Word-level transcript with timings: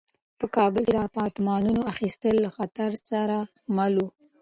په 0.39 0.45
کابل 0.55 0.81
کې 0.87 0.93
د 0.95 0.99
اپارتمانونو 1.09 1.81
اخیستل 1.93 2.35
له 2.45 2.49
خطر 2.57 2.89
سره 3.09 3.37
مل 3.75 3.93
وو. 3.99 4.07